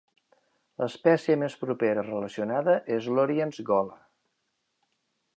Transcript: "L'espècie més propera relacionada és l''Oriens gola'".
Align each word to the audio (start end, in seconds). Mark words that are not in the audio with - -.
"L'espècie 0.83 1.35
més 1.41 1.57
propera 1.65 2.05
relacionada 2.07 2.75
és 2.95 3.09
l''Oriens 3.17 3.61
gola'". 3.71 3.99